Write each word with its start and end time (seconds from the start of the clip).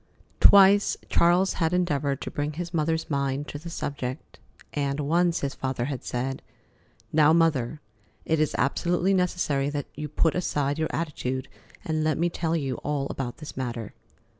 Twice 0.39 0.97
Charles 1.09 1.53
had 1.61 1.73
endeavored 1.73 2.21
to 2.21 2.31
bring 2.31 2.53
his 2.53 2.73
mother's 2.73 3.07
mind 3.07 3.47
to 3.49 3.59
the 3.59 3.69
subject, 3.69 4.39
and 4.73 4.99
once 4.99 5.41
his 5.41 5.53
father 5.53 5.85
had 5.85 6.03
said: 6.03 6.41
"Now, 7.13 7.33
Mother, 7.33 7.81
it 8.25 8.39
is 8.39 8.55
absolutely 8.57 9.13
necessary 9.13 9.69
that 9.69 9.85
you 9.93 10.07
put 10.09 10.33
aside 10.33 10.79
your 10.79 10.89
attitude 10.91 11.49
and 11.85 12.03
let 12.03 12.17
me 12.17 12.31
tell 12.31 12.55
you 12.55 12.77
all 12.77 13.05
about 13.11 13.37
this 13.37 13.55
matter." 13.55 13.93